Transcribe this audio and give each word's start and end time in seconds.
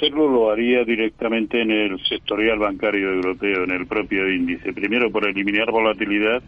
hacerlo 0.00 0.30
lo 0.30 0.50
haría 0.50 0.82
directamente 0.84 1.60
en 1.60 1.70
el 1.70 2.02
sectorial 2.06 2.58
bancario 2.58 3.12
europeo, 3.12 3.64
en 3.64 3.70
el 3.70 3.86
propio 3.86 4.32
índice. 4.32 4.72
Primero 4.72 5.10
por 5.10 5.28
eliminar 5.28 5.70
volatilidad 5.70 6.42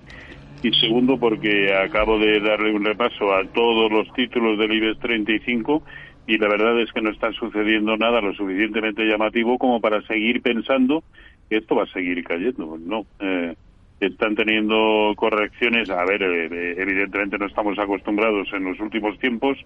y 0.62 0.72
segundo 0.80 1.18
porque 1.18 1.74
acabo 1.74 2.18
de 2.18 2.40
darle 2.40 2.72
un 2.72 2.82
repaso 2.82 3.34
a 3.34 3.44
todos 3.44 3.92
los 3.92 4.10
títulos 4.14 4.58
del 4.58 4.72
IBEX 4.72 4.98
35 5.00 5.82
y 6.26 6.38
la 6.38 6.48
verdad 6.48 6.80
es 6.80 6.90
que 6.92 7.02
no 7.02 7.10
está 7.10 7.30
sucediendo 7.32 7.94
nada 7.98 8.22
lo 8.22 8.32
suficientemente 8.32 9.04
llamativo 9.04 9.58
como 9.58 9.80
para 9.80 10.00
seguir 10.06 10.40
pensando 10.40 11.04
que 11.50 11.58
esto 11.58 11.74
va 11.74 11.82
a 11.82 11.92
seguir 11.92 12.24
cayendo. 12.24 12.78
No, 12.78 13.04
eh, 13.20 13.54
están 14.00 14.34
teniendo 14.34 15.12
correcciones. 15.14 15.90
A 15.90 16.04
ver, 16.06 16.22
eh, 16.22 16.74
evidentemente 16.78 17.36
no 17.36 17.46
estamos 17.46 17.78
acostumbrados 17.78 18.48
en 18.54 18.64
los 18.64 18.80
últimos 18.80 19.18
tiempos 19.18 19.58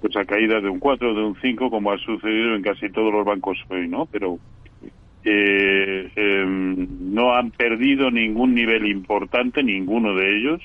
pues 0.00 0.16
a 0.16 0.24
caídas 0.24 0.62
de 0.62 0.68
un 0.68 0.78
4, 0.78 1.14
de 1.14 1.24
un 1.24 1.36
5, 1.40 1.70
como 1.70 1.92
ha 1.92 1.98
sucedido 1.98 2.54
en 2.54 2.62
casi 2.62 2.90
todos 2.90 3.12
los 3.12 3.24
bancos 3.24 3.58
hoy, 3.68 3.88
¿no? 3.88 4.06
Pero 4.06 4.38
eh, 5.24 6.10
em, 6.14 6.86
no 7.12 7.34
han 7.34 7.50
perdido 7.50 8.10
ningún 8.10 8.54
nivel 8.54 8.86
importante, 8.86 9.62
ninguno 9.62 10.14
de 10.14 10.36
ellos, 10.36 10.62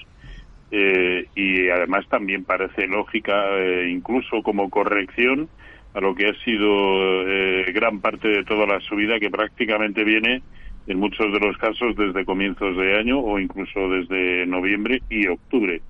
eh, 0.71 1.27
y 1.35 1.69
además 1.69 2.07
también 2.09 2.43
parece 2.43 2.87
lógica, 2.87 3.57
eh, 3.59 3.89
incluso 3.89 4.41
como 4.41 4.69
corrección 4.69 5.47
a 5.93 5.99
lo 5.99 6.15
que 6.15 6.27
ha 6.27 6.33
sido 6.43 7.27
eh, 7.27 7.71
gran 7.73 7.99
parte 7.99 8.27
de 8.27 8.43
toda 8.43 8.65
la 8.65 8.79
subida 8.79 9.19
que 9.19 9.29
prácticamente 9.29 10.03
viene 10.03 10.41
en 10.87 10.99
muchos 10.99 11.31
de 11.31 11.39
los 11.39 11.57
casos 11.57 11.95
desde 11.95 12.25
comienzos 12.25 12.75
de 12.75 12.97
año 12.97 13.19
o 13.19 13.39
incluso 13.39 13.87
desde 13.89 14.45
noviembre 14.47 15.01
y 15.09 15.27
octubre. 15.27 15.81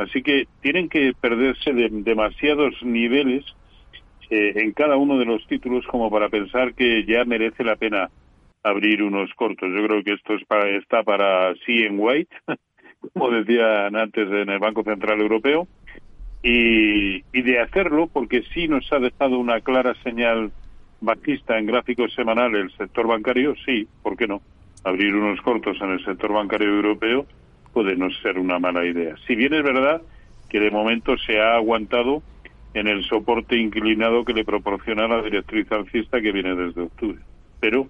Así 0.00 0.22
que 0.22 0.48
tienen 0.62 0.88
que 0.88 1.12
perderse 1.12 1.74
de 1.74 1.90
demasiados 1.90 2.74
niveles 2.82 3.44
eh, 4.30 4.54
en 4.56 4.72
cada 4.72 4.96
uno 4.96 5.18
de 5.18 5.26
los 5.26 5.46
títulos 5.46 5.86
como 5.86 6.10
para 6.10 6.30
pensar 6.30 6.72
que 6.72 7.04
ya 7.04 7.26
merece 7.26 7.62
la 7.64 7.76
pena 7.76 8.08
abrir 8.62 9.02
unos 9.02 9.30
cortos. 9.34 9.68
Yo 9.68 9.86
creo 9.86 10.02
que 10.02 10.14
esto 10.14 10.32
es 10.34 10.44
para, 10.46 10.70
está 10.70 11.02
para 11.02 11.52
white, 11.92 12.34
como 13.12 13.30
decían 13.30 13.94
antes 13.94 14.26
en 14.26 14.48
el 14.48 14.58
Banco 14.58 14.82
Central 14.84 15.20
Europeo, 15.20 15.68
y, 16.42 17.16
y 17.16 17.42
de 17.42 17.60
hacerlo 17.60 18.08
porque 18.10 18.42
sí 18.54 18.68
nos 18.68 18.90
ha 18.94 19.00
dejado 19.00 19.38
una 19.38 19.60
clara 19.60 19.94
señal 20.02 20.50
bajista 21.02 21.58
en 21.58 21.66
gráficos 21.66 22.14
semanales 22.14 22.62
el 22.62 22.76
sector 22.78 23.06
bancario, 23.06 23.54
sí, 23.66 23.86
¿por 24.02 24.16
qué 24.16 24.26
no? 24.26 24.40
Abrir 24.82 25.14
unos 25.14 25.42
cortos 25.42 25.76
en 25.82 25.90
el 25.90 26.04
sector 26.06 26.32
bancario 26.32 26.70
europeo 26.70 27.26
puede 27.72 27.96
no 27.96 28.10
ser 28.22 28.38
una 28.38 28.58
mala 28.58 28.84
idea. 28.84 29.14
Si 29.26 29.34
bien 29.34 29.54
es 29.54 29.62
verdad 29.62 30.02
que 30.48 30.60
de 30.60 30.70
momento 30.70 31.16
se 31.18 31.40
ha 31.40 31.54
aguantado 31.54 32.22
en 32.74 32.86
el 32.88 33.04
soporte 33.04 33.56
inclinado 33.56 34.24
que 34.24 34.32
le 34.32 34.44
proporciona 34.44 35.08
la 35.08 35.22
directriz 35.22 35.70
alcista 35.72 36.20
que 36.20 36.32
viene 36.32 36.54
desde 36.54 36.82
octubre. 36.82 37.18
Pero 37.60 37.88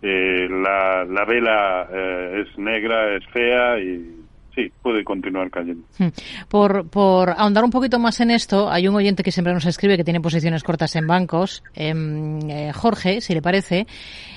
eh, 0.00 0.48
la, 0.48 1.04
la 1.04 1.24
vela 1.24 1.88
eh, 1.92 2.44
es 2.44 2.58
negra, 2.58 3.14
es 3.16 3.26
fea 3.26 3.78
y 3.78 4.22
sí, 4.54 4.72
puede 4.82 5.04
continuar 5.04 5.50
cayendo. 5.50 5.86
Hmm. 5.98 6.08
Por, 6.48 6.88
por 6.88 7.30
ahondar 7.30 7.64
un 7.64 7.70
poquito 7.70 7.98
más 7.98 8.20
en 8.20 8.30
esto, 8.30 8.70
hay 8.70 8.88
un 8.88 8.94
oyente 8.94 9.22
que 9.22 9.32
siempre 9.32 9.52
nos 9.52 9.66
escribe 9.66 9.96
que 9.96 10.04
tiene 10.04 10.20
posiciones 10.20 10.62
cortas 10.62 10.96
en 10.96 11.06
bancos. 11.06 11.62
Em, 11.74 12.38
eh, 12.50 12.72
Jorge, 12.72 13.20
si 13.20 13.34
le 13.34 13.42
parece, 13.42 13.86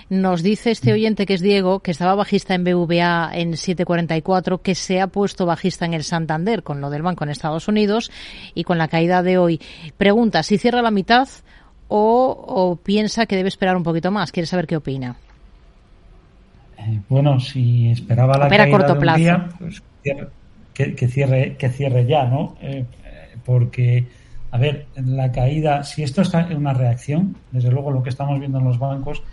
nos 0.09 0.43
dice 0.43 0.71
este 0.71 0.93
oyente 0.93 1.25
que 1.25 1.33
es 1.33 1.41
Diego, 1.41 1.79
que 1.79 1.91
estaba 1.91 2.15
bajista 2.15 2.53
en 2.53 2.63
BVA 2.63 3.31
en 3.33 3.53
7.44, 3.53 4.61
que 4.61 4.75
se 4.75 5.01
ha 5.01 5.07
puesto 5.07 5.45
bajista 5.45 5.85
en 5.85 5.93
el 5.93 6.03
Santander 6.03 6.63
con 6.63 6.81
lo 6.81 6.89
del 6.89 7.01
banco 7.01 7.23
en 7.23 7.31
Estados 7.31 7.67
Unidos 7.67 8.11
y 8.53 8.63
con 8.63 8.77
la 8.77 8.87
caída 8.87 9.23
de 9.23 9.37
hoy. 9.37 9.59
Pregunta 9.97 10.43
si 10.43 10.57
cierra 10.57 10.81
la 10.81 10.91
mitad 10.91 11.27
o, 11.87 12.79
piensa 12.83 13.25
que 13.25 13.35
debe 13.35 13.49
esperar 13.49 13.75
un 13.77 13.83
poquito 13.83 14.11
más. 14.11 14.31
Quiere 14.31 14.47
saber 14.47 14.67
qué 14.67 14.77
opina. 14.77 15.15
Eh, 16.77 16.99
bueno, 17.09 17.39
si 17.39 17.89
esperaba 17.89 18.37
la 18.37 18.49
caída 18.49 18.69
corto 18.69 18.95
de 18.95 19.07
un 19.07 19.15
Día, 19.15 19.49
pues 19.59 19.81
que, 20.73 21.07
cierre, 21.07 21.55
que 21.57 21.69
cierre 21.69 22.05
ya, 22.05 22.25
¿no? 22.25 22.55
Eh, 22.61 22.85
porque, 23.45 24.05
a 24.51 24.57
ver, 24.57 24.87
la 24.95 25.31
caída, 25.31 25.83
si 25.83 26.03
esto 26.03 26.21
está 26.21 26.41
en 26.41 26.57
una 26.57 26.73
reacción, 26.73 27.37
desde 27.51 27.71
luego 27.71 27.91
lo 27.91 28.03
que 28.03 28.09
estamos 28.09 28.39
viendo 28.39 28.59
en 28.59 28.65
los 28.65 28.77
bancos 28.77 29.23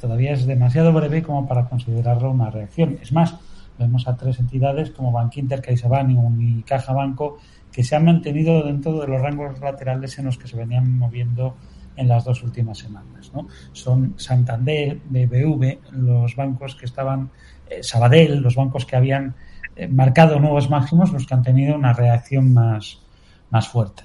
todavía 0.00 0.32
es 0.32 0.46
demasiado 0.46 0.92
breve 0.92 1.22
como 1.22 1.46
para 1.46 1.68
considerarlo 1.68 2.30
una 2.30 2.50
reacción. 2.50 2.98
Es 3.00 3.12
más, 3.12 3.36
vemos 3.78 4.08
a 4.08 4.16
tres 4.16 4.38
entidades 4.40 4.90
como 4.90 5.12
Bankinter, 5.12 5.60
CaixaBank 5.60 6.18
y 6.40 6.62
Caja 6.62 6.92
Banco 6.92 7.38
que 7.72 7.84
se 7.84 7.94
han 7.94 8.06
mantenido 8.06 8.62
dentro 8.62 8.98
de 9.00 9.06
los 9.06 9.20
rangos 9.20 9.60
laterales 9.60 10.18
en 10.18 10.26
los 10.26 10.38
que 10.38 10.48
se 10.48 10.56
venían 10.56 10.96
moviendo 10.96 11.56
en 11.96 12.08
las 12.08 12.24
dos 12.24 12.42
últimas 12.42 12.78
semanas. 12.78 13.30
¿no? 13.34 13.48
Son 13.72 14.14
Santander, 14.16 15.00
BBV, 15.04 15.92
los 15.92 16.36
bancos 16.36 16.74
que 16.74 16.86
estaban, 16.86 17.30
eh, 17.68 17.82
Sabadell, 17.82 18.40
los 18.40 18.54
bancos 18.54 18.86
que 18.86 18.96
habían 18.96 19.34
eh, 19.76 19.88
marcado 19.88 20.40
nuevos 20.40 20.70
máximos 20.70 21.12
los 21.12 21.26
que 21.26 21.34
han 21.34 21.42
tenido 21.42 21.74
una 21.74 21.92
reacción 21.92 22.52
más, 22.54 23.02
más 23.50 23.68
fuerte. 23.68 24.04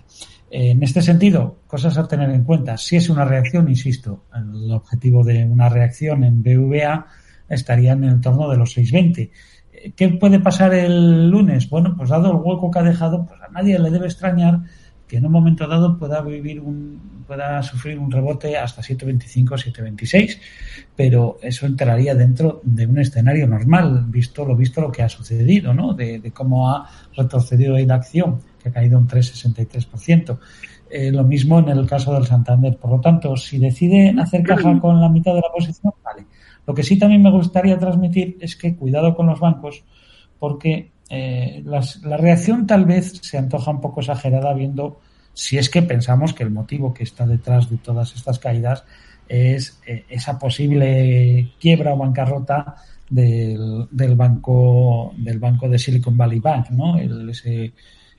En 0.53 0.83
este 0.83 1.01
sentido, 1.01 1.59
cosas 1.65 1.97
a 1.97 2.09
tener 2.09 2.29
en 2.29 2.43
cuenta. 2.43 2.77
Si 2.77 2.97
es 2.97 3.09
una 3.09 3.23
reacción, 3.23 3.69
insisto, 3.69 4.25
el 4.35 4.69
objetivo 4.71 5.23
de 5.23 5.45
una 5.45 5.69
reacción 5.69 6.25
en 6.25 6.43
BVA 6.43 7.07
estaría 7.47 7.93
en 7.93 8.03
el 8.03 8.09
entorno 8.15 8.49
de 8.49 8.57
los 8.57 8.73
620. 8.73 9.31
Eh, 9.71 9.93
¿Qué 9.95 10.09
puede 10.09 10.41
pasar 10.41 10.73
el 10.73 11.29
lunes? 11.29 11.69
Bueno, 11.69 11.95
pues 11.95 12.09
dado 12.09 12.31
el 12.31 12.37
hueco 12.37 12.69
que 12.69 12.79
ha 12.79 12.83
dejado, 12.83 13.25
pues 13.25 13.39
a 13.41 13.49
nadie 13.49 13.79
le 13.79 13.89
debe 13.91 14.07
extrañar 14.07 14.59
que 15.11 15.17
en 15.17 15.25
un 15.25 15.31
momento 15.33 15.67
dado 15.67 15.97
pueda 15.97 16.21
vivir 16.21 16.61
un, 16.61 17.23
pueda 17.27 17.61
sufrir 17.63 17.99
un 17.99 18.09
rebote 18.09 18.57
hasta 18.57 18.81
7.25, 18.81 19.73
7.26, 19.73 20.37
pero 20.95 21.37
eso 21.41 21.65
entraría 21.65 22.15
dentro 22.15 22.61
de 22.63 22.85
un 22.85 22.97
escenario 22.97 23.45
normal, 23.45 24.05
visto 24.07 24.45
lo 24.45 24.55
visto 24.55 24.79
lo 24.79 24.89
que 24.89 25.03
ha 25.03 25.09
sucedido, 25.09 25.73
¿no? 25.73 25.93
De, 25.93 26.31
cómo 26.33 26.69
ha 26.69 26.89
retrocedido 27.13 27.75
ahí 27.75 27.85
la 27.85 27.95
acción, 27.95 28.39
que 28.61 28.69
ha 28.69 28.71
caído 28.71 28.97
un 28.97 29.07
3,63%. 29.07 30.37
Eh, 30.89 31.11
lo 31.11 31.23
mismo 31.23 31.59
en 31.59 31.69
el 31.69 31.87
caso 31.87 32.13
del 32.13 32.25
Santander. 32.25 32.77
Por 32.77 32.91
lo 32.91 32.99
tanto, 32.99 33.35
si 33.37 33.57
decide 33.57 34.13
hacer 34.19 34.43
caja 34.43 34.77
con 34.81 34.99
la 34.99 35.09
mitad 35.09 35.33
de 35.33 35.41
la 35.41 35.51
posición, 35.53 35.93
vale. 36.03 36.25
Lo 36.67 36.73
que 36.73 36.83
sí 36.83 36.97
también 36.97 37.23
me 37.23 37.31
gustaría 37.31 37.79
transmitir 37.79 38.37
es 38.39 38.55
que 38.55 38.75
cuidado 38.75 39.15
con 39.15 39.27
los 39.27 39.39
bancos, 39.39 39.83
porque 40.37 40.91
eh, 41.09 41.63
la 41.65 42.17
reacción 42.17 42.67
tal 42.67 42.85
vez 42.85 43.19
se 43.21 43.37
antoja 43.37 43.71
un 43.71 43.81
poco 43.81 44.01
exagerada 44.01 44.53
viendo 44.53 44.99
si 45.33 45.57
es 45.57 45.69
que 45.69 45.81
pensamos 45.81 46.33
que 46.33 46.43
el 46.43 46.51
motivo 46.51 46.93
que 46.93 47.03
está 47.03 47.25
detrás 47.25 47.69
de 47.69 47.77
todas 47.77 48.15
estas 48.15 48.39
caídas 48.39 48.83
es 49.27 49.79
eh, 49.85 50.05
esa 50.09 50.37
posible 50.37 51.53
quiebra 51.59 51.93
o 51.93 51.97
bancarrota 51.97 52.75
del, 53.09 53.87
del, 53.91 54.15
banco 54.15 55.13
del 55.17 55.39
banco 55.39 55.67
de 55.69 55.79
Silicon 55.79 56.17
Valley 56.17 56.39
Bank, 56.39 56.69
¿no? 56.71 56.97
El, 56.97 57.29
ese, 57.29 57.73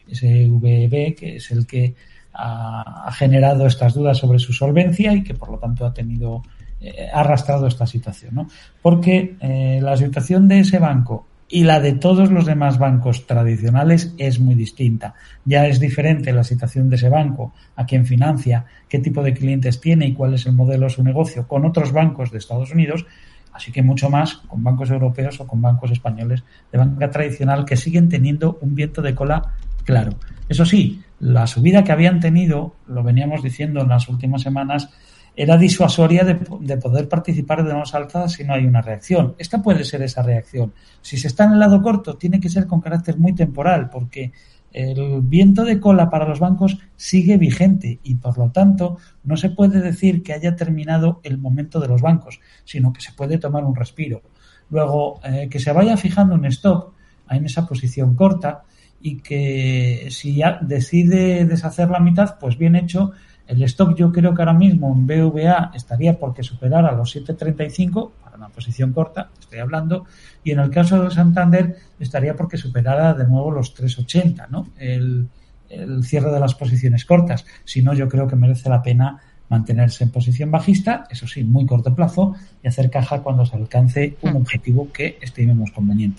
ese 0.09 0.49
VB 0.49 1.15
que 1.15 1.37
es 1.37 1.51
el 1.51 1.67
que 1.67 1.95
ha, 2.35 3.11
generado 3.13 3.67
estas 3.67 3.95
dudas 3.95 4.19
sobre 4.19 4.39
su 4.39 4.53
solvencia 4.53 5.13
y 5.13 5.23
que 5.23 5.35
por 5.35 5.51
lo 5.51 5.59
tanto 5.59 5.85
ha 5.85 5.93
tenido 5.93 6.43
eh, 6.81 7.09
ha 7.13 7.21
arrastrado 7.21 7.67
esta 7.67 7.87
situación, 7.87 8.35
¿no? 8.35 8.49
Porque 8.81 9.37
la 9.81 9.97
situación 9.97 10.49
de 10.49 10.61
ese 10.61 10.79
banco 10.79 11.27
y 11.53 11.65
la 11.65 11.81
de 11.81 11.93
todos 11.93 12.31
los 12.31 12.47
demás 12.47 12.79
bancos 12.79 13.27
tradicionales 13.27 14.15
es 14.17 14.41
muy 14.41 14.55
distinta. 14.55 15.15
Ya 15.45 15.67
es 15.67 15.79
diferente 15.79 16.33
la 16.33 16.45
situación 16.45 16.89
de 16.89 16.97
ese 16.97 17.11
banco, 17.11 17.53
a 17.77 17.85
quién 17.85 18.07
financia, 18.07 18.65
qué 18.89 18.99
tipo 19.01 19.23
de 19.23 19.35
clientes 19.35 19.79
tiene 19.79 20.07
y 20.07 20.15
cuál 20.15 20.33
es 20.33 20.47
el 20.47 20.55
modelo 20.55 20.87
de 20.87 20.95
su 20.95 21.05
negocio 21.05 21.47
con 21.47 21.67
otros 21.67 21.93
bancos 21.93 22.31
de 22.31 22.39
Estados 22.39 22.73
Unidos, 22.73 23.05
así 23.53 23.71
que 23.71 23.83
mucho 23.83 24.09
más 24.09 24.37
con 24.37 24.65
bancos 24.65 24.91
europeos 24.91 25.41
o 25.41 25.47
con 25.47 25.61
bancos 25.61 25.91
españoles 25.91 26.43
de 26.73 26.79
banca 26.79 27.11
tradicional 27.11 27.67
que 27.67 27.77
siguen 27.77 28.09
teniendo 28.09 28.59
un 28.63 28.75
viento 28.75 29.03
de 29.03 29.15
cola 29.15 29.53
claro. 29.85 30.15
Eso 30.49 30.65
sí, 30.65 31.03
la 31.21 31.47
subida 31.47 31.85
que 31.85 31.93
habían 31.93 32.21
tenido, 32.21 32.75
lo 32.87 33.03
veníamos 33.03 33.43
diciendo 33.43 33.81
en 33.81 33.89
las 33.89 34.09
últimas 34.09 34.43
semanas, 34.43 34.91
era 35.35 35.57
disuasoria 35.57 36.25
de, 36.25 36.77
poder 36.77 37.09
participar 37.09 37.65
de 37.65 37.73
unas 37.73 37.95
altas 37.95 38.33
si 38.33 38.45
no 38.45 38.55
hay 38.55 38.67
una 38.67 38.83
reacción. 38.83 39.35
Esta 39.39 39.63
puede 39.63 39.85
ser 39.85 40.03
esa 40.03 40.23
reacción. 40.23 40.75
Si 41.01 41.17
se 41.17 41.29
está 41.29 41.45
en 41.45 41.53
el 41.53 41.61
lado 41.61 41.81
corto, 41.81 42.17
tiene 42.17 42.41
que 42.41 42.51
ser 42.51 42.67
con 42.67 42.81
carácter 42.81 43.19
muy 43.19 43.35
temporal, 43.35 43.89
porque 43.89 44.33
el 44.73 45.21
viento 45.23 45.65
de 45.65 45.81
cola 45.81 46.11
para 46.11 46.27
los 46.27 46.41
bancos 46.41 46.79
sigue 46.97 47.37
vigente 47.37 48.01
y 48.03 48.17
por 48.17 48.39
lo 48.39 48.51
tanto 48.51 48.99
no 49.25 49.37
se 49.37 49.51
puede 49.51 49.81
decir 49.81 50.23
que 50.23 50.33
haya 50.33 50.57
terminado 50.57 51.21
el 51.25 51.39
momento 51.39 51.81
de 51.81 51.89
los 51.89 52.03
bancos, 52.03 52.41
sino 52.65 52.93
que 52.93 53.01
se 53.01 53.13
puede 53.13 53.39
tomar 53.39 53.65
un 53.65 53.77
respiro. 53.77 54.23
Luego, 54.71 55.21
eh, 55.25 55.49
que 55.51 55.61
se 55.61 55.73
vaya 55.73 55.97
fijando 55.97 56.35
un 56.35 56.47
stop 56.47 56.93
en 57.31 57.47
esa 57.47 57.67
posición 57.67 58.15
corta 58.15 58.65
y 59.03 59.17
que 59.17 60.09
si 60.11 60.37
ya 60.37 60.59
decide 60.63 61.45
deshacer 61.45 61.91
la 61.91 62.01
mitad, 62.01 62.39
pues 62.39 62.57
bien 62.57 62.77
hecho, 62.77 63.13
el 63.47 63.63
stock 63.65 63.97
yo 63.97 64.13
creo 64.13 64.35
que 64.35 64.43
ahora 64.43 64.55
mismo 64.55 64.95
en 64.95 65.07
BVA 65.07 65.73
estaría 65.75 66.19
porque 66.19 66.43
superara 66.43 66.93
los 66.93 67.15
7.35 67.15 68.11
para 68.23 68.37
una 68.37 68.49
posición 68.49 68.93
corta, 68.93 69.31
estoy 69.39 69.59
hablando, 69.59 70.07
y 70.45 70.53
en 70.53 70.61
el 70.61 70.71
caso 70.71 71.03
del 71.03 71.11
Santander 71.11 71.77
estaría 71.99 72.35
porque 72.35 72.57
superara 72.57 73.13
de 73.15 73.27
nuevo 73.27 73.51
los 73.51 73.75
3.80, 73.77 74.49
¿no? 74.49 74.69
El, 74.79 75.29
cierre 76.03 76.31
de 76.31 76.39
las 76.39 76.55
posiciones 76.55 77.07
cortas. 77.07 77.47
Si 77.65 77.81
no, 77.81 77.95
yo 77.95 78.07
creo 78.07 78.29
que 78.29 78.37
merece 78.37 78.69
la 78.69 78.83
pena 78.83 79.19
mantenerse 79.49 80.05
en 80.05 80.11
posición 80.11 80.51
bajista, 80.51 81.07
eso 81.09 81.27
sí, 81.27 81.45
muy 81.45 81.65
corto 81.65 81.95
plazo, 81.95 82.35
y 82.63 82.69
hacer 82.69 82.91
caja 82.91 83.23
cuando 83.23 83.47
se 83.47 83.57
alcance 83.57 84.17
un 84.21 84.37
objetivo 84.37 84.93
que 84.93 85.19
estimemos 85.23 85.71
conveniente. 85.73 86.11